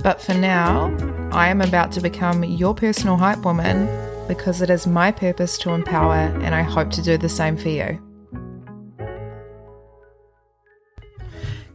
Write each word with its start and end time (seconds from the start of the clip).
But 0.00 0.20
for 0.20 0.34
now, 0.34 0.96
I 1.30 1.48
am 1.48 1.60
about 1.60 1.92
to 1.92 2.00
become 2.00 2.42
your 2.42 2.74
personal 2.74 3.16
hype 3.16 3.44
woman 3.44 3.86
because 4.26 4.60
it 4.60 4.70
is 4.70 4.86
my 4.86 5.12
purpose 5.12 5.58
to 5.58 5.70
empower, 5.70 6.14
and 6.14 6.54
I 6.54 6.62
hope 6.62 6.90
to 6.92 7.02
do 7.02 7.16
the 7.16 7.28
same 7.28 7.56
for 7.56 7.68
you. 7.68 8.00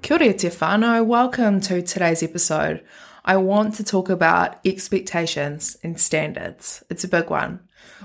Kia 0.02 0.18
ora 0.18 0.34
te 0.34 0.50
whānau. 0.50 1.06
Welcome 1.06 1.62
to 1.62 1.82
today's 1.82 2.24
episode. 2.24 2.84
I 3.24 3.38
want 3.38 3.76
to 3.76 3.84
talk 3.84 4.10
about 4.10 4.66
expectations 4.66 5.78
and 5.84 6.00
standards. 6.00 6.84
It's 6.90 7.04
a 7.04 7.10
big 7.10 7.30
one. 7.30 7.60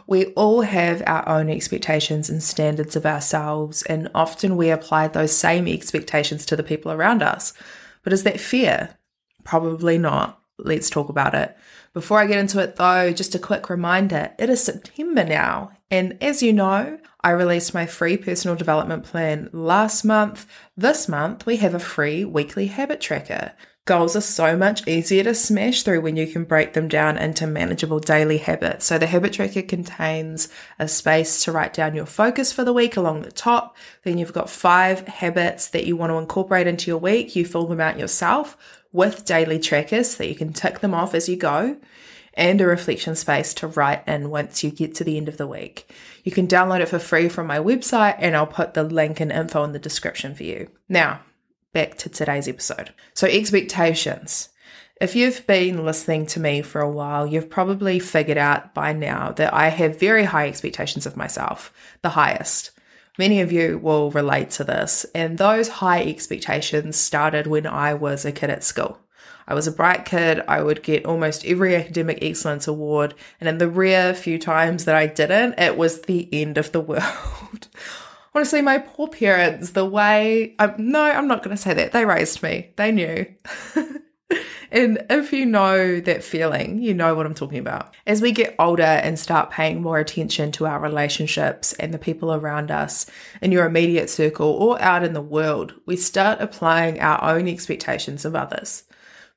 We 0.06 0.27
all 0.34 0.62
have 0.62 1.02
our 1.06 1.28
own 1.28 1.48
expectations 1.48 2.28
and 2.28 2.42
standards 2.42 2.96
of 2.96 3.06
ourselves, 3.06 3.83
and 3.83 4.10
often 4.14 4.56
we 4.56 4.70
apply 4.70 5.08
those 5.08 5.36
same 5.36 5.66
expectations 5.66 6.44
to 6.46 6.56
the 6.56 6.62
people 6.62 6.92
around 6.92 7.22
us. 7.22 7.52
But 8.02 8.12
is 8.12 8.24
that 8.24 8.40
fair? 8.40 8.98
Probably 9.45 9.98
not. 9.98 10.41
Let's 10.58 10.91
talk 10.91 11.08
about 11.08 11.35
it. 11.35 11.57
Before 11.92 12.19
I 12.19 12.27
get 12.27 12.39
into 12.39 12.61
it 12.61 12.77
though, 12.77 13.13
just 13.13 13.35
a 13.35 13.39
quick 13.39 13.69
reminder 13.69 14.33
it 14.39 14.48
is 14.48 14.63
September 14.63 15.25
now. 15.25 15.73
And 15.91 16.17
as 16.23 16.42
you 16.42 16.53
know, 16.53 16.98
I 17.20 17.30
released 17.30 17.75
my 17.75 17.86
free 17.86 18.17
personal 18.17 18.57
development 18.57 19.05
plan 19.05 19.51
last 19.53 20.05
month. 20.05 20.47
This 20.77 21.08
month, 21.08 21.47
we 21.47 21.57
have 21.58 21.75
a 21.75 21.79
free 21.79 22.25
weekly 22.25 22.67
habit 22.67 23.01
tracker. 23.01 23.53
Goals 23.84 24.14
are 24.14 24.20
so 24.20 24.56
much 24.56 24.86
easier 24.86 25.24
to 25.24 25.34
smash 25.34 25.82
through 25.82 26.02
when 26.02 26.14
you 26.14 26.28
can 26.28 26.44
break 26.44 26.72
them 26.72 26.86
down 26.86 27.18
into 27.18 27.48
manageable 27.48 27.98
daily 27.98 28.38
habits. 28.38 28.86
So 28.86 28.96
the 28.96 29.08
habit 29.08 29.32
tracker 29.32 29.62
contains 29.62 30.48
a 30.78 30.86
space 30.86 31.42
to 31.42 31.50
write 31.50 31.74
down 31.74 31.96
your 31.96 32.06
focus 32.06 32.52
for 32.52 32.62
the 32.62 32.72
week 32.72 32.96
along 32.96 33.22
the 33.22 33.32
top. 33.32 33.76
Then 34.04 34.18
you've 34.18 34.32
got 34.32 34.48
five 34.48 35.08
habits 35.08 35.66
that 35.70 35.84
you 35.84 35.96
want 35.96 36.10
to 36.10 36.18
incorporate 36.18 36.68
into 36.68 36.92
your 36.92 36.98
week. 36.98 37.34
You 37.34 37.44
fill 37.44 37.66
them 37.66 37.80
out 37.80 37.98
yourself 37.98 38.56
with 38.92 39.24
daily 39.24 39.58
trackers 39.58 40.14
so 40.14 40.22
you 40.22 40.36
can 40.36 40.52
tick 40.52 40.78
them 40.78 40.94
off 40.94 41.12
as 41.12 41.28
you 41.28 41.36
go 41.36 41.76
and 42.34 42.60
a 42.60 42.66
reflection 42.66 43.16
space 43.16 43.52
to 43.54 43.66
write 43.66 44.06
in 44.06 44.30
once 44.30 44.62
you 44.62 44.70
get 44.70 44.94
to 44.94 45.02
the 45.02 45.16
end 45.16 45.28
of 45.28 45.38
the 45.38 45.46
week. 45.48 45.90
You 46.22 46.30
can 46.30 46.46
download 46.46 46.82
it 46.82 46.88
for 46.88 47.00
free 47.00 47.28
from 47.28 47.48
my 47.48 47.58
website 47.58 48.14
and 48.20 48.36
I'll 48.36 48.46
put 48.46 48.74
the 48.74 48.84
link 48.84 49.18
and 49.18 49.32
info 49.32 49.64
in 49.64 49.72
the 49.72 49.80
description 49.80 50.36
for 50.36 50.44
you. 50.44 50.70
Now, 50.88 51.22
back 51.72 51.96
to 51.98 52.08
today's 52.08 52.48
episode. 52.48 52.92
So, 53.14 53.27
expectations. 53.27 54.48
If 55.00 55.16
you've 55.16 55.44
been 55.46 55.84
listening 55.84 56.27
to 56.27 56.40
me 56.40 56.62
for 56.62 56.80
a 56.80 56.90
while, 56.90 57.27
you've 57.27 57.50
probably 57.50 57.98
figured 57.98 58.38
out 58.38 58.72
by 58.72 58.92
now 58.92 59.33
that 59.33 59.52
I 59.52 59.68
have 59.68 59.98
very 59.98 60.24
high 60.24 60.46
expectations 60.46 61.06
of 61.06 61.16
myself, 61.16 61.72
the 62.02 62.11
highest. 62.11 62.70
Many 63.18 63.40
of 63.40 63.50
you 63.50 63.78
will 63.78 64.11
relate 64.12 64.50
to 64.52 64.64
this, 64.64 65.05
and 65.14 65.38
those 65.38 65.68
high 65.68 66.02
expectations 66.02 66.96
started 66.96 67.46
when 67.46 67.66
I 67.66 67.94
was 67.94 68.24
a 68.24 68.32
kid 68.32 68.50
at 68.50 68.64
school. 68.64 69.00
I 69.46 69.55
was 69.55 69.66
a 69.66 69.72
bright 69.72 70.05
kid, 70.05 70.42
I 70.46 70.62
would 70.62 70.82
get 70.82 71.05
almost 71.05 71.44
every 71.44 71.74
academic 71.74 72.18
excellence 72.22 72.68
award, 72.68 73.14
and 73.40 73.48
in 73.48 73.58
the 73.58 73.68
rare 73.68 74.14
few 74.14 74.38
times 74.38 74.84
that 74.84 74.94
I 74.94 75.06
didn't, 75.06 75.58
it 75.58 75.77
was 75.77 76.02
the 76.02 76.28
end 76.32 76.58
of 76.58 76.72
the 76.72 76.80
world. 76.92 77.68
Honestly, 78.34 78.62
my 78.62 78.78
poor 78.78 79.08
parents, 79.08 79.70
the 79.70 79.84
way 79.84 80.54
I'm, 80.58 80.74
no, 80.78 81.02
I'm 81.02 81.28
not 81.28 81.42
going 81.42 81.54
to 81.54 81.62
say 81.62 81.74
that. 81.74 81.92
They 81.92 82.04
raised 82.04 82.42
me, 82.42 82.72
they 82.76 82.90
knew. 82.90 83.26
And 84.72 85.04
if 85.10 85.34
you 85.34 85.44
know 85.44 86.00
that 86.00 86.24
feeling, 86.24 86.78
you 86.78 86.94
know 86.94 87.14
what 87.14 87.26
I'm 87.26 87.34
talking 87.34 87.58
about. 87.58 87.94
As 88.06 88.22
we 88.22 88.32
get 88.32 88.56
older 88.58 88.82
and 88.82 89.18
start 89.18 89.50
paying 89.50 89.82
more 89.82 89.98
attention 89.98 90.50
to 90.52 90.66
our 90.66 90.80
relationships 90.80 91.74
and 91.74 91.92
the 91.92 91.98
people 91.98 92.32
around 92.32 92.70
us 92.70 93.04
in 93.42 93.52
your 93.52 93.66
immediate 93.66 94.08
circle 94.08 94.48
or 94.48 94.80
out 94.80 95.04
in 95.04 95.12
the 95.12 95.20
world, 95.20 95.74
we 95.84 95.94
start 95.94 96.40
applying 96.40 97.00
our 97.00 97.22
own 97.22 97.48
expectations 97.48 98.24
of 98.24 98.34
others 98.34 98.84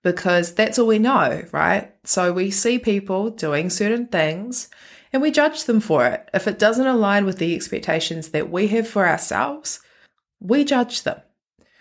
because 0.04 0.54
that's 0.54 0.80
all 0.80 0.88
we 0.88 1.00
know, 1.00 1.44
right? 1.52 1.94
So 2.06 2.32
we 2.32 2.50
see 2.50 2.80
people 2.80 3.30
doing 3.30 3.70
certain 3.70 4.08
things 4.08 4.70
and 5.16 5.22
we 5.22 5.32
judge 5.32 5.64
them 5.64 5.80
for 5.80 6.06
it. 6.06 6.30
If 6.34 6.46
it 6.46 6.60
doesn't 6.60 6.86
align 6.86 7.26
with 7.26 7.38
the 7.38 7.56
expectations 7.56 8.32
that 8.32 8.52
we 8.52 8.68
have 8.68 8.86
for 8.86 9.08
ourselves, 9.08 9.80
we 10.42 10.66
judge 10.66 11.04
them. 11.04 11.22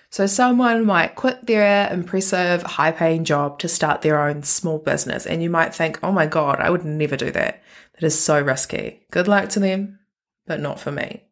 So, 0.08 0.26
someone 0.26 0.86
might 0.86 1.16
quit 1.16 1.44
their 1.44 1.92
impressive, 1.92 2.62
high 2.62 2.92
paying 2.92 3.24
job 3.24 3.58
to 3.58 3.66
start 3.66 4.02
their 4.02 4.20
own 4.20 4.44
small 4.44 4.78
business, 4.78 5.26
and 5.26 5.42
you 5.42 5.50
might 5.50 5.74
think, 5.74 5.98
oh 6.00 6.12
my 6.12 6.26
God, 6.26 6.60
I 6.60 6.70
would 6.70 6.84
never 6.84 7.16
do 7.16 7.32
that. 7.32 7.60
That 7.94 8.06
is 8.06 8.16
so 8.16 8.40
risky. 8.40 9.04
Good 9.10 9.26
luck 9.26 9.48
to 9.48 9.58
them, 9.58 9.98
but 10.46 10.60
not 10.60 10.78
for 10.78 10.92
me. 10.92 11.24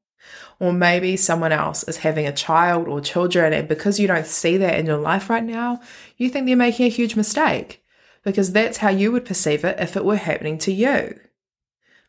Or 0.58 0.72
maybe 0.72 1.16
someone 1.16 1.52
else 1.52 1.84
is 1.84 1.98
having 1.98 2.26
a 2.26 2.32
child 2.32 2.88
or 2.88 3.00
children, 3.00 3.52
and 3.52 3.68
because 3.68 4.00
you 4.00 4.08
don't 4.08 4.26
see 4.26 4.56
that 4.56 4.76
in 4.76 4.86
your 4.86 4.98
life 4.98 5.30
right 5.30 5.44
now, 5.44 5.80
you 6.16 6.28
think 6.28 6.46
they're 6.46 6.56
making 6.56 6.86
a 6.86 6.88
huge 6.88 7.14
mistake 7.14 7.84
because 8.24 8.50
that's 8.50 8.78
how 8.78 8.88
you 8.88 9.12
would 9.12 9.24
perceive 9.24 9.64
it 9.64 9.78
if 9.78 9.96
it 9.96 10.04
were 10.04 10.16
happening 10.16 10.58
to 10.58 10.72
you. 10.72 11.20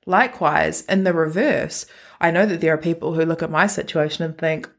Likewise, 0.06 0.81
in 0.86 1.03
the 1.03 1.14
reverse, 1.14 1.85
I 2.20 2.32
know 2.32 2.46
that 2.46 2.61
there 2.61 2.73
are 2.73 2.78
people 2.78 3.14
who 3.14 3.26
look 3.26 3.44
at 3.44 3.52
my 3.52 3.67
situation 3.67 4.23
and 4.23 4.38
think, 4.38 4.70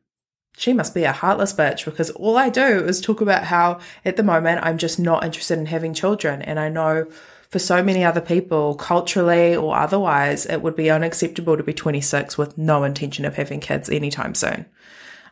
she 0.56 0.72
must 0.72 0.94
be 0.94 1.04
a 1.04 1.12
heartless 1.12 1.52
bitch 1.52 1.84
because 1.84 2.10
all 2.10 2.36
I 2.36 2.48
do 2.48 2.62
is 2.84 3.00
talk 3.00 3.20
about 3.20 3.44
how 3.44 3.80
at 4.04 4.16
the 4.16 4.22
moment 4.22 4.60
I'm 4.62 4.78
just 4.78 5.00
not 5.00 5.24
interested 5.24 5.58
in 5.58 5.66
having 5.66 5.94
children. 5.94 6.42
And 6.42 6.60
I 6.60 6.68
know 6.68 7.06
for 7.50 7.58
so 7.58 7.82
many 7.82 8.04
other 8.04 8.20
people, 8.20 8.74
culturally 8.76 9.54
or 9.54 9.76
otherwise, 9.76 10.46
it 10.46 10.62
would 10.62 10.76
be 10.76 10.90
unacceptable 10.90 11.56
to 11.56 11.62
be 11.62 11.74
26 11.74 12.38
with 12.38 12.56
no 12.56 12.84
intention 12.84 13.24
of 13.24 13.36
having 13.36 13.60
kids 13.60 13.90
anytime 13.90 14.34
soon. 14.34 14.66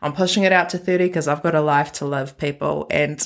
I'm 0.01 0.13
pushing 0.13 0.43
it 0.43 0.51
out 0.51 0.69
to 0.69 0.77
30 0.77 1.07
because 1.07 1.27
I've 1.29 1.43
got 1.43 1.55
a 1.55 1.61
life 1.61 1.93
to 1.93 2.05
live, 2.05 2.37
people. 2.37 2.87
And, 2.91 3.25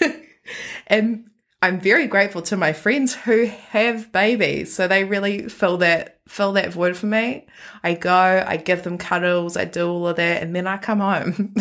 and 0.86 1.28
I'm 1.64 1.80
very 1.80 2.06
grateful 2.06 2.42
to 2.42 2.58
my 2.58 2.74
friends 2.74 3.14
who 3.14 3.46
have 3.46 4.12
babies. 4.12 4.74
So 4.74 4.86
they 4.86 5.02
really 5.02 5.48
fill 5.48 5.78
that 5.78 6.18
fill 6.28 6.52
that 6.52 6.74
void 6.74 6.94
for 6.94 7.06
me. 7.06 7.46
I 7.82 7.94
go, 7.94 8.44
I 8.46 8.58
give 8.58 8.82
them 8.82 8.98
cuddles, 8.98 9.56
I 9.56 9.64
do 9.64 9.88
all 9.88 10.08
of 10.08 10.16
that, 10.16 10.42
and 10.42 10.54
then 10.54 10.66
I 10.66 10.76
come 10.76 11.00
home. 11.00 11.54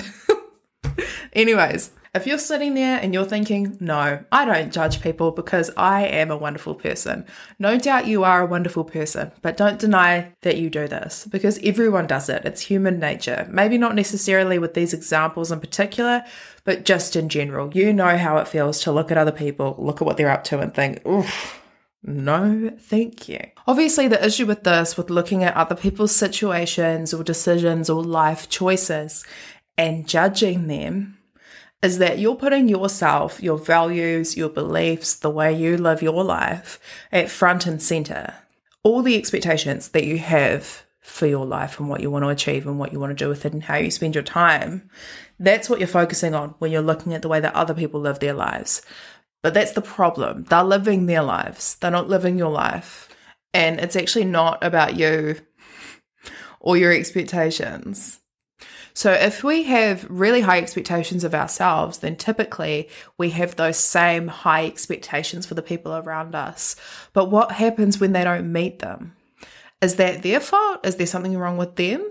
Anyways, 1.33 1.91
If 2.15 2.27
you're 2.27 2.37
sitting 2.37 2.75
there 2.75 2.99
and 2.99 3.11
you're 3.11 3.25
thinking, 3.25 3.75
no, 3.79 4.23
I 4.31 4.45
don't 4.45 4.71
judge 4.71 5.01
people 5.01 5.31
because 5.31 5.71
I 5.75 6.03
am 6.03 6.29
a 6.29 6.37
wonderful 6.37 6.75
person, 6.75 7.25
no 7.57 7.75
doubt 7.79 8.05
you 8.05 8.23
are 8.23 8.41
a 8.41 8.45
wonderful 8.45 8.83
person, 8.83 9.31
but 9.41 9.57
don't 9.57 9.79
deny 9.79 10.31
that 10.41 10.57
you 10.57 10.69
do 10.69 10.87
this 10.87 11.25
because 11.31 11.59
everyone 11.63 12.05
does 12.05 12.29
it. 12.29 12.45
It's 12.45 12.61
human 12.61 12.99
nature. 12.99 13.47
Maybe 13.49 13.79
not 13.79 13.95
necessarily 13.95 14.59
with 14.59 14.75
these 14.75 14.93
examples 14.93 15.51
in 15.51 15.59
particular, 15.59 16.23
but 16.65 16.85
just 16.85 17.15
in 17.15 17.29
general. 17.29 17.75
You 17.75 17.91
know 17.91 18.15
how 18.15 18.37
it 18.37 18.47
feels 18.47 18.81
to 18.81 18.91
look 18.91 19.09
at 19.09 19.17
other 19.17 19.31
people, 19.31 19.75
look 19.79 19.99
at 19.99 20.05
what 20.05 20.17
they're 20.17 20.29
up 20.29 20.43
to, 20.45 20.59
and 20.59 20.71
think, 20.71 21.03
oof. 21.07 21.61
No, 22.03 22.69
thank 22.79 23.27
you. 23.27 23.39
Obviously, 23.65 24.07
the 24.07 24.23
issue 24.23 24.45
with 24.45 24.65
this, 24.65 24.97
with 24.97 25.09
looking 25.09 25.43
at 25.43 25.55
other 25.55 25.73
people's 25.73 26.15
situations 26.15 27.11
or 27.11 27.23
decisions 27.23 27.89
or 27.89 28.03
life 28.03 28.49
choices 28.49 29.25
and 29.79 30.07
judging 30.07 30.67
them, 30.67 31.17
is 31.83 31.97
that 31.97 32.17
you're 32.17 32.35
putting 32.35 32.69
yourself, 32.69 33.43
your 33.43 33.57
values, 33.57 34.37
your 34.37 34.49
beliefs, 34.49 35.15
the 35.15 35.29
way 35.29 35.53
you 35.53 35.77
live 35.77 36.01
your 36.01 36.23
life 36.23 36.79
at 37.11 37.29
front 37.29 37.67
and 37.67 37.83
center. 37.83 38.33
All 38.83 39.01
the 39.01 39.17
expectations 39.17 39.89
that 39.89 40.05
you 40.05 40.17
have 40.17 40.83
for 41.01 41.27
your 41.27 41.45
life 41.45 41.79
and 41.79 41.89
what 41.89 41.99
you 41.99 42.09
want 42.09 42.23
to 42.23 42.29
achieve 42.29 42.65
and 42.65 42.79
what 42.79 42.93
you 42.93 42.99
want 42.99 43.15
to 43.15 43.21
do 43.23 43.27
with 43.27 43.45
it 43.45 43.51
and 43.51 43.63
how 43.63 43.75
you 43.75 43.91
spend 43.91 44.15
your 44.15 44.23
time, 44.23 44.89
that's 45.37 45.69
what 45.69 45.79
you're 45.79 45.87
focusing 45.87 46.33
on 46.33 46.55
when 46.59 46.71
you're 46.71 46.81
looking 46.81 47.13
at 47.13 47.21
the 47.21 47.27
way 47.27 47.41
that 47.41 47.53
other 47.53 47.73
people 47.73 47.99
live 47.99 48.19
their 48.19 48.33
lives. 48.33 48.81
But 49.41 49.53
that's 49.53 49.73
the 49.73 49.81
problem. 49.81 50.45
They're 50.45 50.63
living 50.63 51.05
their 51.05 51.21
lives, 51.21 51.75
they're 51.75 51.91
not 51.91 52.07
living 52.07 52.37
your 52.37 52.51
life. 52.51 53.09
And 53.53 53.79
it's 53.79 53.97
actually 53.97 54.25
not 54.25 54.63
about 54.63 54.95
you 54.95 55.35
or 56.61 56.77
your 56.77 56.93
expectations. 56.93 58.21
So, 58.95 59.11
if 59.11 59.43
we 59.43 59.63
have 59.63 60.05
really 60.09 60.41
high 60.41 60.59
expectations 60.59 61.23
of 61.23 61.33
ourselves, 61.33 61.99
then 61.99 62.15
typically 62.15 62.89
we 63.17 63.31
have 63.31 63.55
those 63.55 63.77
same 63.77 64.27
high 64.27 64.65
expectations 64.65 65.45
for 65.45 65.55
the 65.55 65.63
people 65.63 65.93
around 65.95 66.35
us. 66.35 66.75
But 67.11 67.31
what 67.31 67.53
happens 67.53 67.99
when 67.99 68.13
they 68.13 68.23
don't 68.23 68.51
meet 68.51 68.79
them? 68.79 69.15
Is 69.81 69.95
that 69.95 70.21
their 70.21 70.39
fault? 70.39 70.85
Is 70.85 70.95
there 70.97 71.07
something 71.07 71.37
wrong 71.37 71.57
with 71.57 71.75
them? 71.75 72.09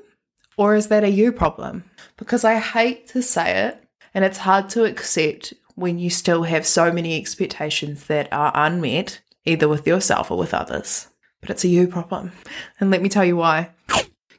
Or 0.57 0.75
is 0.75 0.89
that 0.89 1.05
a 1.05 1.09
you 1.09 1.33
problem? 1.33 1.85
Because 2.17 2.45
I 2.45 2.59
hate 2.59 3.07
to 3.09 3.23
say 3.23 3.67
it, 3.67 3.83
and 4.13 4.25
it's 4.25 4.39
hard 4.39 4.69
to 4.71 4.85
accept 4.85 5.55
when 5.75 5.99
you 5.99 6.11
still 6.11 6.43
have 6.43 6.67
so 6.67 6.93
many 6.93 7.19
expectations 7.19 8.07
that 8.07 8.31
are 8.33 8.53
unmet, 8.55 9.21
either 9.45 9.69
with 9.69 9.87
yourself 9.87 10.31
or 10.31 10.37
with 10.37 10.53
others. 10.53 11.09
But 11.41 11.51
it's 11.51 11.65
a 11.65 11.69
you 11.69 11.89
problem. 11.89 12.33
And 12.79 12.91
let 12.91 13.03
me 13.03 13.09
tell 13.09 13.25
you 13.25 13.37
why. 13.37 13.71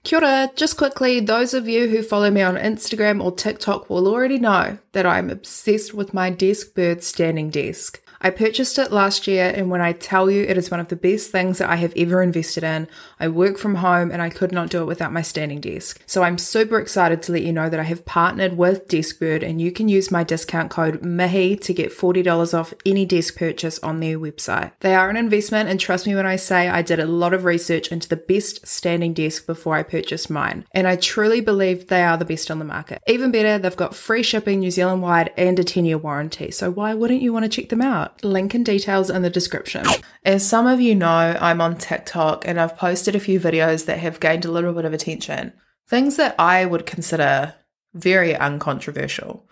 Kia 0.04 0.20
ora. 0.20 0.52
Just 0.56 0.76
quickly, 0.76 1.22
those 1.22 1.54
of 1.54 1.70
you 1.70 1.88
who 1.88 2.04
follow 2.04 2.30
me 2.30 2.42
on 2.42 2.56
Instagram 2.58 3.24
or 3.24 3.32
TikTok 3.32 3.90
will 3.90 4.06
already 4.06 4.38
know 4.38 4.78
that 4.92 5.06
I'm 5.06 5.30
obsessed 5.30 5.94
with 5.94 6.14
my 6.14 6.30
Deskbird 6.30 7.02
standing 7.02 7.50
desk. 7.50 8.03
I 8.26 8.30
purchased 8.30 8.80
it 8.80 8.94
last 8.94 9.28
year, 9.28 9.52
and 9.54 9.70
when 9.70 9.82
I 9.82 9.92
tell 9.92 10.32
you 10.32 10.44
it 10.44 10.58
is 10.58 10.72
one 10.72 10.80
of 10.80 10.88
the 10.88 10.96
best 10.96 11.30
things 11.30 11.58
that 11.58 11.70
I 11.70 11.76
have 11.76 11.92
ever 11.98 12.24
invested 12.24 12.64
in, 12.64 12.88
I 13.20 13.28
work 13.28 13.58
from 13.58 13.76
home 13.76 14.12
and 14.12 14.22
I 14.22 14.30
could 14.30 14.54
not 14.54 14.70
do 14.70 14.82
it 14.82 14.86
without 14.86 15.12
my 15.12 15.22
standing 15.22 15.60
desk. 15.60 16.02
So 16.06 16.24
I'm 16.24 16.38
super 16.38 16.80
excited 16.80 17.22
to 17.24 17.34
let 17.34 17.42
you 17.42 17.52
know 17.52 17.70
that 17.70 17.82
I 17.82 17.84
have 17.84 18.06
partnered 18.06 18.58
with 18.58 18.88
Deskbird, 18.88 19.44
and 19.44 19.60
you 19.60 19.74
can 19.74 19.90
use 19.90 20.10
my 20.10 20.24
discount 20.24 20.72
code 20.72 21.02
MIHI 21.02 21.60
to 21.64 21.74
get 21.74 21.92
$40 21.92 22.58
off 22.58 22.74
any 22.86 23.06
desk 23.06 23.36
purchase 23.36 23.78
on 23.80 24.00
their 24.00 24.18
website. 24.18 24.72
They 24.80 24.96
are 24.96 25.10
an 25.10 25.18
investment, 25.18 25.68
and 25.68 25.78
trust 25.78 26.08
me 26.08 26.16
when 26.16 26.26
I 26.26 26.38
say 26.38 26.70
I 26.70 26.82
did 26.82 27.02
a 27.02 27.06
lot 27.06 27.34
of 27.34 27.44
research 27.44 27.90
into 27.90 28.08
the 28.08 28.16
best 28.16 28.66
standing 28.66 29.14
desk 29.14 29.46
before 29.46 29.76
I 29.76 29.84
purchased 29.84 30.30
mine, 30.30 30.66
and 30.72 30.88
I 30.88 30.96
truly 30.96 31.42
believe 31.42 31.88
they 31.88 32.04
are 32.04 32.16
the 32.16 32.24
best 32.24 32.50
on 32.50 32.60
the 32.60 32.66
market. 32.66 33.02
Even 33.06 33.32
better, 33.32 33.58
they've 33.58 33.76
got 33.76 33.96
free 33.96 34.24
shipping 34.24 34.62
New 34.62 34.72
Zealand 34.72 35.02
wide 35.02 35.34
and 35.36 35.60
a 35.60 35.64
10 35.66 35.84
year 35.84 35.98
warranty, 35.98 36.52
so 36.52 36.72
why 36.72 36.94
wouldn't 36.94 37.22
you 37.22 37.34
want 37.34 37.44
to 37.44 37.50
check 37.50 37.68
them 37.68 37.82
Link 38.22 38.54
and 38.54 38.66
details 38.66 39.10
in 39.10 39.22
the 39.22 39.30
description. 39.30 39.86
As 40.24 40.48
some 40.48 40.68
of 40.68 40.80
you 40.80 40.96
know, 40.96 41.38
I'm 41.40 41.62
on 41.62 41.78
TikTok 41.78 42.48
and 42.48 42.60
I've 42.60 42.78
posted 42.78 43.16
a 43.16 43.20
few 43.20 43.40
videos 43.40 43.86
that 43.86 44.00
have 44.00 44.20
gained 44.20 44.46
a 44.46 44.52
little 44.52 44.74
bit 44.74 44.86
of 44.86 44.94
attention. 44.94 45.54
Things 45.88 46.18
that 46.18 46.36
I 46.40 46.66
would 46.66 46.86
consider 46.86 47.56
very 47.94 48.36
uncontroversial. 48.36 49.48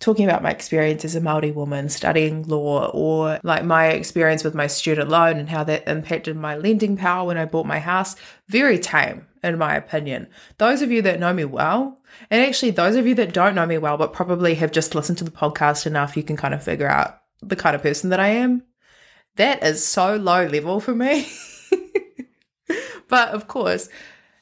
Talking 0.00 0.24
about 0.24 0.42
my 0.42 0.50
experience 0.50 1.04
as 1.04 1.14
a 1.14 1.20
Māori 1.20 1.54
woman 1.54 1.88
studying 1.88 2.42
law, 2.42 2.90
or 2.92 3.38
like 3.44 3.64
my 3.64 3.88
experience 3.88 4.42
with 4.42 4.54
my 4.54 4.66
student 4.66 5.08
loan 5.08 5.38
and 5.38 5.48
how 5.48 5.62
that 5.62 5.86
impacted 5.86 6.36
my 6.36 6.56
lending 6.56 6.96
power 6.96 7.26
when 7.26 7.38
I 7.38 7.44
bought 7.44 7.66
my 7.66 7.78
house, 7.78 8.16
very 8.48 8.80
tame, 8.80 9.28
in 9.44 9.58
my 9.58 9.76
opinion. 9.76 10.26
Those 10.58 10.82
of 10.82 10.90
you 10.90 11.02
that 11.02 11.20
know 11.20 11.32
me 11.32 11.44
well, 11.44 12.00
and 12.30 12.42
actually 12.42 12.72
those 12.72 12.96
of 12.96 13.06
you 13.06 13.14
that 13.14 13.32
don't 13.32 13.54
know 13.54 13.64
me 13.64 13.78
well, 13.78 13.96
but 13.96 14.12
probably 14.12 14.56
have 14.56 14.72
just 14.72 14.96
listened 14.96 15.18
to 15.18 15.24
the 15.24 15.30
podcast 15.30 15.86
enough, 15.86 16.16
you 16.16 16.24
can 16.24 16.36
kind 16.36 16.52
of 16.52 16.64
figure 16.64 16.88
out 16.88 17.21
the 17.42 17.56
kind 17.56 17.74
of 17.74 17.82
person 17.82 18.10
that 18.10 18.20
I 18.20 18.28
am, 18.28 18.62
that 19.36 19.62
is 19.62 19.84
so 19.84 20.16
low 20.16 20.46
level 20.46 20.80
for 20.80 20.94
me. 20.94 21.28
but 23.08 23.30
of 23.30 23.48
course, 23.48 23.88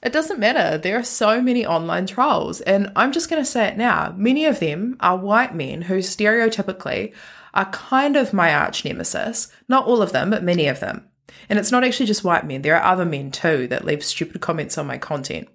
it 0.02 0.12
doesn't 0.12 0.40
matter. 0.40 0.78
There 0.78 0.98
are 0.98 1.04
so 1.04 1.42
many 1.42 1.66
online 1.66 2.06
trolls, 2.06 2.60
and 2.62 2.90
I'm 2.96 3.12
just 3.12 3.28
going 3.28 3.42
to 3.42 3.50
say 3.50 3.66
it 3.66 3.76
now. 3.76 4.14
Many 4.16 4.46
of 4.46 4.58
them 4.58 4.96
are 5.00 5.16
white 5.16 5.54
men 5.54 5.82
who 5.82 5.98
stereotypically 5.98 7.12
are 7.52 7.70
kind 7.70 8.16
of 8.16 8.32
my 8.32 8.54
arch 8.54 8.84
nemesis. 8.84 9.52
Not 9.68 9.86
all 9.86 10.00
of 10.00 10.12
them, 10.12 10.30
but 10.30 10.42
many 10.42 10.68
of 10.68 10.80
them. 10.80 11.06
And 11.48 11.58
it's 11.58 11.72
not 11.72 11.84
actually 11.84 12.06
just 12.06 12.24
white 12.24 12.46
men, 12.46 12.62
there 12.62 12.76
are 12.76 12.92
other 12.92 13.04
men 13.04 13.30
too 13.30 13.66
that 13.68 13.84
leave 13.84 14.04
stupid 14.04 14.40
comments 14.40 14.78
on 14.78 14.86
my 14.86 14.98
content. 14.98 15.48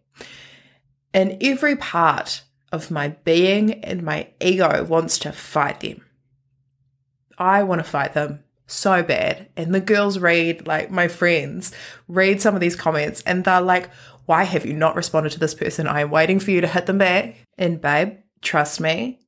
And 1.14 1.38
every 1.42 1.76
part 1.76 2.44
of 2.72 2.92
my 2.92 3.10
being 3.10 3.84
and 3.84 4.04
my 4.04 4.28
ego 4.42 4.84
wants 4.84 5.18
to 5.20 5.32
fight 5.32 5.80
them. 5.80 6.05
I 7.38 7.64
want 7.64 7.80
to 7.80 7.84
fight 7.84 8.14
them 8.14 8.44
so 8.68 9.04
bad. 9.04 9.50
And 9.56 9.74
the 9.74 9.80
girls 9.80 10.20
read, 10.20 10.68
like 10.68 10.92
my 10.92 11.08
friends, 11.08 11.72
read 12.08 12.42
some 12.42 12.56
of 12.56 12.62
these 12.62 12.76
comments 12.76 13.22
and 13.22 13.44
they're 13.44 13.62
like, 13.62 13.90
why 14.26 14.44
have 14.44 14.66
you 14.66 14.74
not 14.74 14.96
responded 14.96 15.32
to 15.34 15.40
this 15.40 15.54
person? 15.54 15.88
I 15.88 16.02
am 16.02 16.10
waiting 16.10 16.40
for 16.40 16.52
you 16.52 16.62
to 16.62 16.68
hit 16.68 16.88
them 16.88 16.98
back. 16.98 17.36
And 17.58 17.80
babe, 17.80 18.18
trust 18.42 18.80
me, 18.80 19.20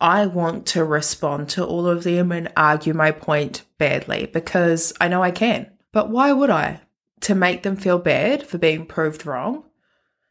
I 0.00 0.26
want 0.26 0.66
to 0.68 0.84
respond 0.84 1.48
to 1.50 1.64
all 1.64 1.86
of 1.86 2.04
them 2.04 2.32
and 2.32 2.50
argue 2.56 2.94
my 2.94 3.12
point 3.12 3.64
badly 3.78 4.26
because 4.26 4.92
I 5.00 5.08
know 5.08 5.22
I 5.22 5.30
can. 5.30 5.70
But 5.92 6.10
why 6.10 6.32
would 6.32 6.50
I? 6.50 6.80
To 7.22 7.34
make 7.34 7.62
them 7.62 7.76
feel 7.76 7.98
bad 7.98 8.46
for 8.46 8.56
being 8.56 8.86
proved 8.86 9.26
wrong? 9.26 9.64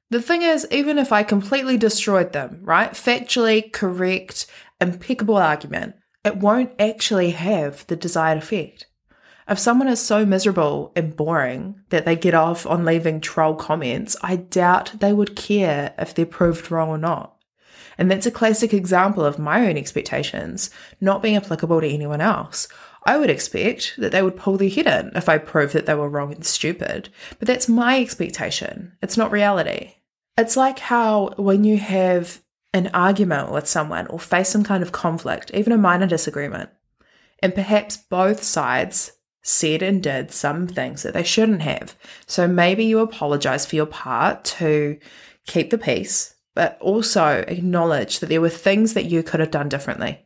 The 0.10 0.22
thing 0.22 0.42
is, 0.42 0.68
even 0.72 0.98
if 0.98 1.12
I 1.12 1.22
completely 1.22 1.78
destroyed 1.78 2.34
them, 2.34 2.62
right? 2.64 2.92
Factually 2.94 3.72
correct, 3.72 4.48
impeccable 4.81 5.38
argument, 5.38 5.96
it 6.24 6.38
won't 6.38 6.71
actually 6.80 7.31
have 7.31 7.86
the 7.88 7.95
desired 7.95 8.38
effect. 8.38 8.88
If 9.48 9.57
someone 9.57 9.88
is 9.88 10.00
so 10.00 10.25
miserable 10.25 10.92
and 10.95 11.16
boring 11.16 11.81
that 11.89 12.06
they 12.06 12.16
get 12.16 12.36
off 12.36 12.68
on 12.68 12.86
leaving 12.86 13.19
troll 13.19 13.56
comments, 13.56 14.16
I 14.21 14.36
doubt 14.36 15.00
they 15.00 15.12
would 15.12 15.35
care 15.35 15.94
if 15.97 16.14
they're 16.14 16.28
proved 16.28 16.69
wrong 16.69 16.90
or 16.90 16.99
not. 16.99 17.35
And 17.97 18.11
that's 18.11 18.28
a 18.28 18.31
classic 18.31 18.73
example 18.73 19.26
of 19.26 19.40
my 19.40 19.68
own 19.68 19.76
expectations 19.76 20.69
not 21.02 21.23
being 21.23 21.35
applicable 21.35 21.81
to 21.81 21.88
anyone 21.88 22.21
else. 22.21 22.68
I 23.06 23.18
would 23.18 23.30
expect 23.30 23.95
that 23.97 24.11
they 24.11 24.21
would 24.21 24.38
pull 24.38 24.57
their 24.57 24.69
head 24.69 24.85
in 24.85 25.11
if 25.16 25.28
I 25.28 25.38
proved 25.38 25.73
that 25.73 25.85
they 25.85 25.95
were 25.95 26.09
wrong 26.09 26.31
and 26.31 26.45
stupid, 26.45 27.09
but 27.40 27.47
that's 27.47 27.68
my 27.68 27.99
expectation. 27.99 28.94
It's 29.02 29.18
not 29.18 29.31
reality. 29.31 29.95
It's 30.38 30.56
like 30.56 30.80
how 30.80 31.33
when 31.38 31.64
you 31.64 31.78
have 31.78 32.42
an 32.73 32.90
argument 32.94 33.52
with 33.52 33.68
someone 33.68 34.07
or 34.07 34.19
face 34.19 34.49
some 34.49 34.64
kind 34.64 34.83
of 34.83 34.92
conflict, 34.92 35.52
even 35.54 35.73
a 35.73 35.78
minor 35.78 36.07
disagreement, 36.07 36.69
and 37.42 37.56
perhaps 37.56 37.97
both 37.97 38.44
sides 38.44 39.11
said 39.42 39.81
and 39.81 40.04
did 40.04 40.31
some 40.31 40.68
things 40.68 41.04
that 41.04 41.14
they 41.14 41.23
shouldn't 41.23 41.61
have. 41.61 41.95
So 42.28 42.47
maybe 42.47 42.85
you 42.85 42.99
apologize 42.99 43.66
for 43.66 43.76
your 43.76 43.85
part 43.85 44.44
to 44.45 44.99
keep 45.47 45.69
the 45.69 45.78
peace, 45.78 46.35
but 46.54 46.78
also 46.81 47.44
acknowledge 47.47 48.19
that 48.19 48.28
there 48.28 48.42
were 48.42 48.49
things 48.49 48.94
that 48.94 49.06
you 49.06 49.23
could 49.23 49.40
have 49.40 49.52
done 49.52 49.69
differently. 49.69 50.26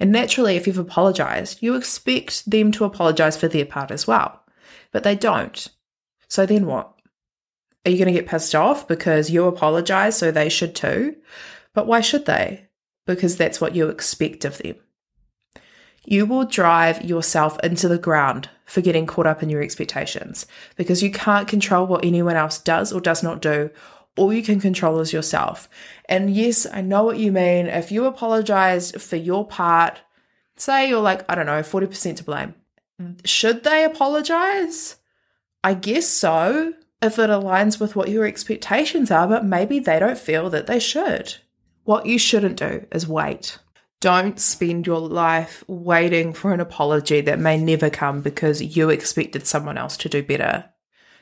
And 0.00 0.10
naturally, 0.12 0.56
if 0.56 0.66
you've 0.66 0.78
apologized, 0.78 1.62
you 1.62 1.74
expect 1.74 2.48
them 2.50 2.72
to 2.72 2.84
apologize 2.84 3.36
for 3.36 3.48
their 3.48 3.66
part 3.66 3.90
as 3.90 4.06
well, 4.06 4.42
but 4.92 5.04
they 5.04 5.14
don't. 5.14 5.68
So 6.28 6.46
then 6.46 6.66
what? 6.66 6.92
Are 7.84 7.90
you 7.90 7.98
going 7.98 8.12
to 8.12 8.20
get 8.20 8.28
pissed 8.28 8.54
off 8.54 8.88
because 8.88 9.30
you 9.30 9.44
apologize, 9.44 10.18
so 10.18 10.30
they 10.30 10.48
should 10.48 10.74
too? 10.74 11.16
But 11.76 11.86
why 11.86 12.00
should 12.00 12.24
they? 12.24 12.68
Because 13.06 13.36
that's 13.36 13.60
what 13.60 13.76
you 13.76 13.88
expect 13.88 14.46
of 14.46 14.56
them. 14.58 14.76
You 16.06 16.24
will 16.24 16.46
drive 16.46 17.04
yourself 17.04 17.60
into 17.62 17.86
the 17.86 17.98
ground 17.98 18.48
for 18.64 18.80
getting 18.80 19.04
caught 19.06 19.26
up 19.26 19.42
in 19.42 19.50
your 19.50 19.62
expectations 19.62 20.46
because 20.76 21.02
you 21.02 21.10
can't 21.10 21.46
control 21.46 21.86
what 21.86 22.02
anyone 22.02 22.34
else 22.34 22.58
does 22.58 22.94
or 22.94 23.00
does 23.02 23.22
not 23.22 23.42
do. 23.42 23.68
All 24.16 24.32
you 24.32 24.42
can 24.42 24.58
control 24.58 25.00
is 25.00 25.12
yourself. 25.12 25.68
And 26.08 26.34
yes, 26.34 26.66
I 26.72 26.80
know 26.80 27.04
what 27.04 27.18
you 27.18 27.30
mean. 27.30 27.66
If 27.66 27.92
you 27.92 28.06
apologize 28.06 28.92
for 28.92 29.16
your 29.16 29.46
part, 29.46 30.00
say 30.56 30.88
you're 30.88 31.02
like, 31.02 31.30
I 31.30 31.34
don't 31.34 31.44
know, 31.44 31.60
40% 31.60 32.16
to 32.16 32.24
blame. 32.24 32.54
Should 33.26 33.64
they 33.64 33.84
apologize? 33.84 34.96
I 35.62 35.74
guess 35.74 36.08
so, 36.08 36.72
if 37.02 37.18
it 37.18 37.28
aligns 37.28 37.78
with 37.78 37.94
what 37.94 38.08
your 38.08 38.24
expectations 38.24 39.10
are, 39.10 39.28
but 39.28 39.44
maybe 39.44 39.78
they 39.78 39.98
don't 39.98 40.16
feel 40.16 40.48
that 40.48 40.66
they 40.66 40.78
should. 40.78 41.36
What 41.86 42.06
you 42.06 42.18
shouldn't 42.18 42.56
do 42.56 42.84
is 42.90 43.06
wait. 43.06 43.60
Don't 44.00 44.40
spend 44.40 44.88
your 44.88 44.98
life 44.98 45.62
waiting 45.68 46.32
for 46.32 46.52
an 46.52 46.58
apology 46.58 47.20
that 47.20 47.38
may 47.38 47.56
never 47.56 47.90
come 47.90 48.22
because 48.22 48.60
you 48.60 48.90
expected 48.90 49.46
someone 49.46 49.78
else 49.78 49.96
to 49.98 50.08
do 50.08 50.20
better. 50.20 50.64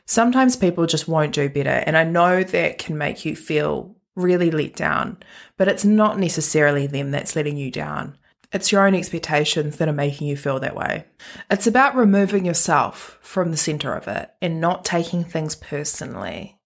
Sometimes 0.06 0.56
people 0.56 0.86
just 0.86 1.06
won't 1.06 1.34
do 1.34 1.50
better, 1.50 1.68
and 1.68 1.98
I 1.98 2.04
know 2.04 2.42
that 2.42 2.78
can 2.78 2.96
make 2.96 3.26
you 3.26 3.36
feel 3.36 3.94
really 4.16 4.50
let 4.50 4.74
down, 4.74 5.18
but 5.58 5.68
it's 5.68 5.84
not 5.84 6.18
necessarily 6.18 6.86
them 6.86 7.10
that's 7.10 7.36
letting 7.36 7.58
you 7.58 7.70
down. 7.70 8.16
It's 8.50 8.72
your 8.72 8.86
own 8.86 8.94
expectations 8.94 9.76
that 9.76 9.88
are 9.88 9.92
making 9.92 10.28
you 10.28 10.36
feel 10.38 10.60
that 10.60 10.74
way. 10.74 11.04
It's 11.50 11.66
about 11.66 11.94
removing 11.94 12.46
yourself 12.46 13.18
from 13.20 13.50
the 13.50 13.58
center 13.58 13.92
of 13.92 14.08
it 14.08 14.30
and 14.40 14.62
not 14.62 14.82
taking 14.82 15.24
things 15.24 15.56
personally. 15.56 16.58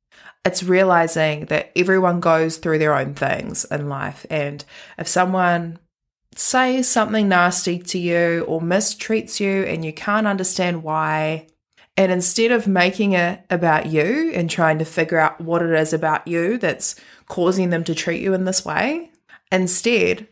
It's 0.44 0.62
realizing 0.62 1.46
that 1.46 1.72
everyone 1.76 2.20
goes 2.20 2.56
through 2.56 2.78
their 2.78 2.94
own 2.94 3.14
things 3.14 3.64
in 3.66 3.88
life. 3.88 4.24
And 4.30 4.64
if 4.96 5.08
someone 5.08 5.78
says 6.34 6.88
something 6.88 7.28
nasty 7.28 7.78
to 7.78 7.98
you 7.98 8.44
or 8.46 8.60
mistreats 8.60 9.40
you 9.40 9.64
and 9.64 9.84
you 9.84 9.92
can't 9.92 10.26
understand 10.26 10.82
why, 10.82 11.48
and 11.96 12.12
instead 12.12 12.52
of 12.52 12.68
making 12.68 13.12
it 13.12 13.44
about 13.50 13.86
you 13.86 14.30
and 14.32 14.48
trying 14.48 14.78
to 14.78 14.84
figure 14.84 15.18
out 15.18 15.40
what 15.40 15.62
it 15.62 15.72
is 15.72 15.92
about 15.92 16.28
you 16.28 16.56
that's 16.56 16.94
causing 17.26 17.70
them 17.70 17.82
to 17.84 17.94
treat 17.94 18.22
you 18.22 18.34
in 18.34 18.44
this 18.44 18.64
way, 18.64 19.10
instead 19.50 20.28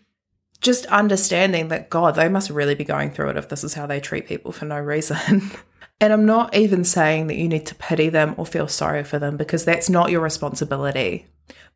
just 0.61 0.87
understanding 0.87 1.69
that, 1.69 1.91
God, 1.91 2.15
they 2.15 2.29
must 2.29 2.51
really 2.51 2.75
be 2.75 2.85
going 2.85 3.11
through 3.11 3.31
it 3.31 3.37
if 3.37 3.49
this 3.49 3.65
is 3.65 3.75
how 3.75 3.87
they 3.87 4.01
treat 4.01 4.27
people 4.27 4.53
for 4.53 4.65
no 4.65 4.79
reason. 4.79 5.51
and 6.01 6.13
I'm 6.13 6.27
not 6.27 6.55
even 6.55 6.85
saying 6.85 7.29
that 7.29 7.37
you 7.37 7.49
need 7.49 7.67
to 7.67 7.75
pity 7.75 8.09
them 8.09 8.35
or 8.37 8.45
feel 8.45 8.69
sorry 8.69 9.05
for 9.05 9.19
them 9.19 9.37
because 9.37 9.65
that's 9.65 9.89
not 9.89 10.11
your 10.11 10.21
responsibility. 10.21 11.27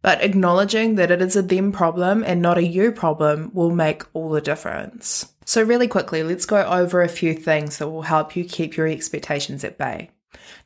But 0.03 0.23
acknowledging 0.23 0.95
that 0.97 1.11
it 1.11 1.21
is 1.23 1.37
a 1.37 1.43
them 1.43 1.73
problem 1.73 2.25
and 2.25 2.41
not 2.41 2.59
a 2.59 2.67
you 2.67 2.93
problem 2.93 3.51
will 3.55 3.71
make 3.71 4.03
all 4.15 4.31
the 4.31 4.41
difference. 4.41 5.33
So, 5.45 5.63
really 5.63 5.89
quickly, 5.89 6.23
let's 6.23 6.47
go 6.47 6.65
over 6.65 7.03
a 7.03 7.09
few 7.09 7.35
things 7.35 7.79
that 7.79 7.89
will 7.89 8.03
help 8.03 8.37
you 8.37 8.45
keep 8.45 8.77
your 8.77 8.87
expectations 8.87 9.65
at 9.65 9.79
bay. 9.79 10.11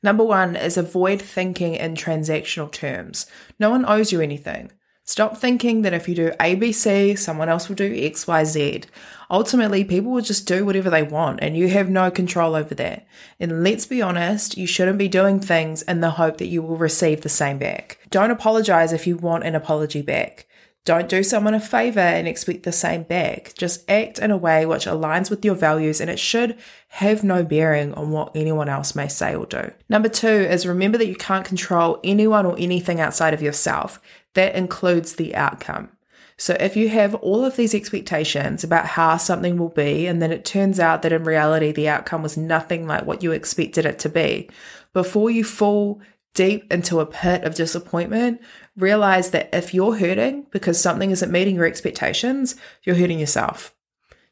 Number 0.02 0.24
one 0.24 0.56
is 0.56 0.76
avoid 0.76 1.22
thinking 1.22 1.74
in 1.74 1.94
transactional 1.94 2.70
terms. 2.70 3.26
No 3.58 3.70
one 3.70 3.84
owes 3.86 4.12
you 4.12 4.20
anything. 4.20 4.70
Stop 5.06 5.36
thinking 5.36 5.82
that 5.82 5.92
if 5.92 6.08
you 6.08 6.14
do 6.14 6.30
ABC, 6.40 7.18
someone 7.18 7.50
else 7.50 7.68
will 7.68 7.76
do 7.76 7.94
XYZ. 7.94 8.86
Ultimately, 9.30 9.84
people 9.84 10.10
will 10.10 10.22
just 10.22 10.46
do 10.46 10.64
whatever 10.64 10.88
they 10.88 11.02
want 11.02 11.40
and 11.42 11.54
you 11.54 11.68
have 11.68 11.90
no 11.90 12.10
control 12.10 12.54
over 12.54 12.74
that. 12.76 13.06
And 13.38 13.62
let's 13.62 13.84
be 13.84 14.00
honest, 14.00 14.56
you 14.56 14.66
shouldn't 14.66 14.96
be 14.96 15.08
doing 15.08 15.40
things 15.40 15.82
in 15.82 16.00
the 16.00 16.12
hope 16.12 16.38
that 16.38 16.46
you 16.46 16.62
will 16.62 16.78
receive 16.78 17.20
the 17.20 17.28
same 17.28 17.58
back. 17.58 17.98
Don't 18.08 18.30
apologize 18.30 18.94
if 18.94 19.06
you 19.06 19.18
want 19.18 19.44
an 19.44 19.54
apology 19.54 20.00
back. 20.00 20.46
Don't 20.86 21.08
do 21.08 21.22
someone 21.22 21.54
a 21.54 21.60
favor 21.60 22.00
and 22.00 22.26
expect 22.26 22.62
the 22.62 22.72
same 22.72 23.02
back. 23.02 23.52
Just 23.56 23.88
act 23.90 24.18
in 24.18 24.30
a 24.30 24.36
way 24.36 24.64
which 24.64 24.86
aligns 24.86 25.30
with 25.30 25.44
your 25.44 25.54
values 25.54 26.00
and 26.00 26.10
it 26.10 26.18
should 26.18 26.58
have 26.88 27.24
no 27.24 27.42
bearing 27.42 27.92
on 27.94 28.10
what 28.10 28.32
anyone 28.34 28.68
else 28.68 28.94
may 28.94 29.08
say 29.08 29.34
or 29.34 29.46
do. 29.46 29.70
Number 29.88 30.08
two 30.08 30.28
is 30.28 30.66
remember 30.66 30.98
that 30.98 31.08
you 31.08 31.16
can't 31.16 31.44
control 31.44 32.00
anyone 32.04 32.44
or 32.46 32.54
anything 32.58 33.00
outside 33.00 33.34
of 33.34 33.42
yourself 33.42 33.98
that 34.34 34.54
includes 34.54 35.14
the 35.14 35.34
outcome. 35.34 35.90
So 36.36 36.56
if 36.58 36.76
you 36.76 36.88
have 36.88 37.14
all 37.16 37.44
of 37.44 37.56
these 37.56 37.74
expectations 37.74 38.64
about 38.64 38.86
how 38.86 39.16
something 39.16 39.56
will 39.56 39.68
be, 39.68 40.06
and 40.06 40.20
then 40.20 40.32
it 40.32 40.44
turns 40.44 40.80
out 40.80 41.02
that 41.02 41.12
in 41.12 41.24
reality 41.24 41.70
the 41.70 41.88
outcome 41.88 42.22
was 42.22 42.36
nothing 42.36 42.86
like 42.86 43.06
what 43.06 43.22
you 43.22 43.32
expected 43.32 43.86
it 43.86 43.98
to 44.00 44.08
be, 44.08 44.50
before 44.92 45.30
you 45.30 45.44
fall 45.44 46.00
deep 46.34 46.72
into 46.72 46.98
a 46.98 47.06
pit 47.06 47.44
of 47.44 47.54
disappointment, 47.54 48.40
realize 48.76 49.30
that 49.30 49.48
if 49.52 49.72
you're 49.72 49.96
hurting 49.96 50.46
because 50.50 50.80
something 50.80 51.12
isn't 51.12 51.30
meeting 51.30 51.54
your 51.54 51.66
expectations, 51.66 52.56
you're 52.82 52.96
hurting 52.96 53.20
yourself. 53.20 53.72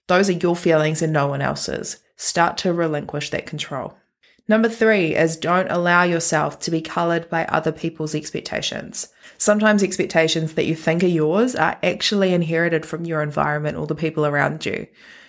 Those 0.08 0.28
are 0.28 0.32
your 0.32 0.56
feelings 0.56 1.00
and 1.00 1.12
no 1.12 1.28
one 1.28 1.40
else's. 1.40 1.98
Start 2.16 2.58
to 2.58 2.72
relinquish 2.72 3.30
that 3.30 3.46
control. 3.46 3.96
Number 4.48 4.68
three 4.68 5.14
is 5.14 5.36
don't 5.36 5.70
allow 5.70 6.02
yourself 6.02 6.58
to 6.60 6.72
be 6.72 6.80
colored 6.80 7.30
by 7.30 7.44
other 7.44 7.70
people's 7.70 8.14
expectations. 8.14 9.08
Sometimes 9.42 9.82
expectations 9.82 10.54
that 10.54 10.66
you 10.66 10.76
think 10.76 11.02
are 11.02 11.08
yours 11.08 11.56
are 11.56 11.76
actually 11.82 12.32
inherited 12.32 12.86
from 12.86 13.04
your 13.04 13.22
environment 13.22 13.76
or 13.76 13.88
the 13.88 13.94
people 13.96 14.24
around 14.24 14.64
you. 14.64 14.86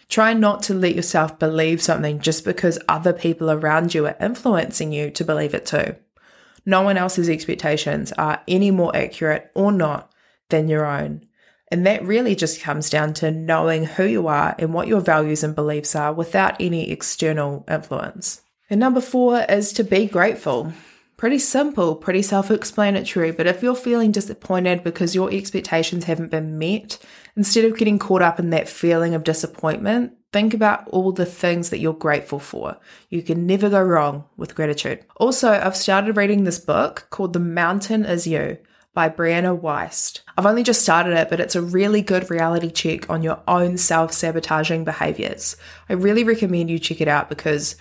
Try 0.08 0.34
not 0.34 0.62
to 0.64 0.76
let 0.76 0.94
yourself 0.94 1.40
believe 1.40 1.82
something 1.82 2.20
just 2.20 2.46
because 2.46 2.78
other 2.88 3.12
people 3.12 3.50
around 3.50 3.96
you 3.96 4.06
are 4.06 4.16
influencing 4.22 4.92
you 4.92 5.10
to 5.10 5.26
believe 5.26 5.56
it 5.56 5.66
too. 5.66 5.96
No 6.64 6.84
one 6.84 6.96
else's 6.96 7.28
expectations 7.28 8.12
are 8.12 8.44
any 8.48 8.70
more 8.70 8.96
accurate 8.96 9.50
or 9.56 9.72
not 9.72 10.14
than 10.50 10.68
your 10.68 10.86
own. 10.86 11.24
And 11.72 11.84
that 11.88 12.06
really 12.06 12.36
just 12.36 12.62
comes 12.62 12.92
down 12.92 13.16
to 13.16 13.32
knowing 13.32 13.86
who 13.86 14.06
you 14.06 14.28
are 14.28 14.54
and 14.60 14.76
what 14.76 14.88
your 14.88 15.02
values 15.02 15.44
and 15.44 15.56
beliefs 15.56 15.96
are 15.96 16.14
without 16.14 16.56
any 16.60 16.92
external 16.92 17.66
influence. 17.68 18.44
And 18.70 18.80
number 18.80 19.02
four 19.02 19.44
is 19.50 19.74
to 19.74 19.84
be 19.84 20.06
grateful. 20.06 20.72
Pretty 21.24 21.40
simple, 21.40 21.96
pretty 21.96 22.22
self 22.22 22.52
explanatory, 22.52 23.32
but 23.32 23.48
if 23.48 23.64
you're 23.64 23.78
feeling 23.78 24.12
disappointed 24.12 24.84
because 24.84 25.16
your 25.16 25.32
expectations 25.32 26.04
haven't 26.04 26.32
been 26.32 26.58
met, 26.58 26.98
instead 27.38 27.64
of 27.64 27.78
getting 27.78 27.98
caught 27.98 28.22
up 28.22 28.40
in 28.40 28.50
that 28.50 28.68
feeling 28.68 29.14
of 29.14 29.24
disappointment, 29.24 30.18
think 30.34 30.54
about 30.54 30.86
all 30.90 31.14
the 31.14 31.26
things 31.26 31.70
that 31.70 31.80
you're 31.80 31.94
grateful 31.94 32.40
for. 32.40 32.78
You 33.08 33.22
can 33.22 33.48
never 33.48 33.70
go 33.70 33.82
wrong 33.82 34.26
with 34.36 34.54
gratitude. 34.54 35.06
Also, 35.16 35.50
I've 35.54 35.78
started 35.78 36.18
reading 36.18 36.44
this 36.44 36.60
book 36.60 37.08
called 37.10 37.32
The 37.32 37.40
Mountain 37.40 38.04
Is 38.04 38.28
You 38.28 38.58
by 38.94 39.08
Brianna 39.08 39.58
Wiest. 39.58 40.24
I've 40.38 40.46
only 40.46 40.62
just 40.62 40.82
started 40.82 41.14
it, 41.14 41.30
but 41.30 41.40
it's 41.40 41.56
a 41.56 41.62
really 41.62 42.02
good 42.02 42.30
reality 42.30 42.70
check 42.70 43.10
on 43.10 43.24
your 43.24 43.40
own 43.48 43.78
self 43.78 44.12
sabotaging 44.12 44.84
behaviors. 44.84 45.56
I 45.88 45.94
really 45.94 46.26
recommend 46.26 46.70
you 46.70 46.80
check 46.80 47.00
it 47.00 47.08
out 47.08 47.30
because 47.30 47.78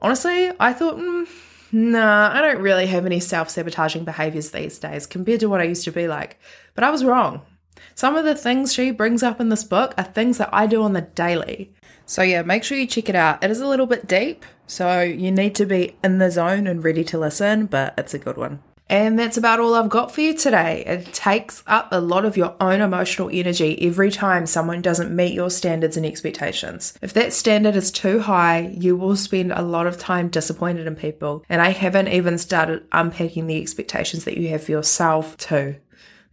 honestly, 0.00 0.52
I 0.60 0.72
thought, 0.72 0.98
mm, 0.98 1.26
nah, 1.76 2.32
I 2.32 2.40
don't 2.40 2.62
really 2.62 2.86
have 2.86 3.06
any 3.06 3.20
self 3.20 3.50
sabotaging 3.50 4.04
behaviors 4.04 4.50
these 4.50 4.78
days 4.78 5.06
compared 5.06 5.40
to 5.40 5.48
what 5.48 5.60
I 5.60 5.64
used 5.64 5.84
to 5.84 5.92
be 5.92 6.08
like. 6.08 6.38
But 6.74 6.84
I 6.84 6.90
was 6.90 7.04
wrong. 7.04 7.42
Some 7.94 8.16
of 8.16 8.24
the 8.24 8.34
things 8.34 8.72
she 8.72 8.90
brings 8.90 9.22
up 9.22 9.40
in 9.40 9.48
this 9.48 9.64
book 9.64 9.94
are 9.96 10.04
things 10.04 10.38
that 10.38 10.50
I 10.52 10.66
do 10.66 10.82
on 10.82 10.92
the 10.92 11.02
daily. 11.02 11.72
So, 12.06 12.22
yeah, 12.22 12.42
make 12.42 12.62
sure 12.62 12.78
you 12.78 12.86
check 12.86 13.08
it 13.08 13.14
out. 13.14 13.42
It 13.42 13.50
is 13.50 13.60
a 13.60 13.66
little 13.66 13.86
bit 13.86 14.06
deep, 14.06 14.44
so 14.66 15.02
you 15.02 15.30
need 15.30 15.54
to 15.56 15.66
be 15.66 15.96
in 16.04 16.18
the 16.18 16.30
zone 16.30 16.66
and 16.66 16.84
ready 16.84 17.04
to 17.04 17.18
listen, 17.18 17.66
but 17.66 17.94
it's 17.98 18.14
a 18.14 18.18
good 18.18 18.36
one. 18.36 18.62
And 18.88 19.18
that's 19.18 19.36
about 19.36 19.58
all 19.58 19.74
I've 19.74 19.88
got 19.88 20.12
for 20.12 20.20
you 20.20 20.34
today. 20.34 20.84
It 20.86 21.12
takes 21.12 21.62
up 21.66 21.88
a 21.90 22.00
lot 22.00 22.24
of 22.24 22.36
your 22.36 22.54
own 22.60 22.80
emotional 22.80 23.28
energy 23.32 23.76
every 23.86 24.10
time 24.10 24.46
someone 24.46 24.80
doesn't 24.80 25.14
meet 25.14 25.32
your 25.32 25.50
standards 25.50 25.96
and 25.96 26.06
expectations. 26.06 26.96
If 27.02 27.12
that 27.14 27.32
standard 27.32 27.74
is 27.74 27.90
too 27.90 28.20
high, 28.20 28.72
you 28.78 28.96
will 28.96 29.16
spend 29.16 29.52
a 29.52 29.62
lot 29.62 29.86
of 29.86 29.98
time 29.98 30.28
disappointed 30.28 30.86
in 30.86 30.94
people. 30.94 31.44
And 31.48 31.60
I 31.60 31.70
haven't 31.70 32.08
even 32.08 32.38
started 32.38 32.84
unpacking 32.92 33.48
the 33.48 33.60
expectations 33.60 34.24
that 34.24 34.38
you 34.38 34.48
have 34.50 34.62
for 34.62 34.70
yourself, 34.72 35.36
too. 35.36 35.76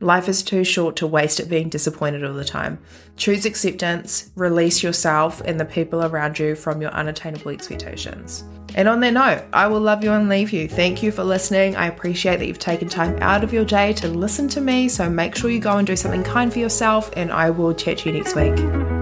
Life 0.03 0.27
is 0.27 0.43
too 0.43 0.65
short 0.65 0.97
to 0.97 1.07
waste 1.07 1.39
it 1.39 1.47
being 1.47 1.69
disappointed 1.69 2.25
all 2.25 2.33
the 2.33 2.43
time. 2.43 2.77
Choose 3.15 3.45
acceptance, 3.45 4.31
release 4.35 4.83
yourself 4.83 5.41
and 5.45 5.57
the 5.57 5.65
people 5.65 6.03
around 6.03 6.37
you 6.37 6.55
from 6.55 6.81
your 6.81 6.91
unattainable 6.91 7.51
expectations. 7.51 8.43
And 8.75 8.89
on 8.89 8.99
that 8.99 9.13
note, 9.13 9.45
I 9.53 9.67
will 9.67 9.79
love 9.79 10.03
you 10.03 10.11
and 10.11 10.27
leave 10.27 10.51
you. 10.51 10.67
Thank 10.67 11.03
you 11.03 11.11
for 11.13 11.23
listening. 11.23 11.77
I 11.77 11.87
appreciate 11.87 12.37
that 12.37 12.47
you've 12.47 12.59
taken 12.59 12.89
time 12.89 13.17
out 13.21 13.45
of 13.45 13.53
your 13.53 13.63
day 13.63 13.93
to 13.93 14.09
listen 14.09 14.49
to 14.49 14.61
me. 14.61 14.89
So 14.89 15.09
make 15.09 15.35
sure 15.35 15.49
you 15.49 15.59
go 15.59 15.77
and 15.77 15.87
do 15.87 15.95
something 15.95 16.23
kind 16.23 16.51
for 16.51 16.59
yourself, 16.59 17.09
and 17.15 17.31
I 17.31 17.51
will 17.51 17.73
chat 17.73 17.99
to 17.99 18.09
you 18.09 18.17
next 18.17 18.35
week. 18.35 18.92